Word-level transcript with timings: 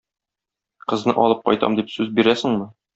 Кызны 0.93 1.15
алып 1.27 1.47
кайтам 1.51 1.79
дип 1.83 1.95
сүз 1.99 2.13
бирәсеңме? 2.21 2.73